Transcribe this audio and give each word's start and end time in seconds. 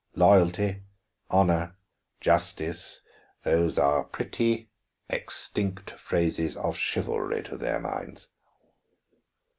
Loyalty, 0.15 0.81
honor, 1.29 1.75
justice, 2.21 3.01
those 3.43 3.77
are 3.77 4.03
pretty, 4.03 4.71
extinct 5.11 5.91
phrases 5.91 6.57
of 6.57 6.75
chivalry 6.75 7.43
to 7.43 7.55
their 7.55 7.79
minds." 7.79 8.25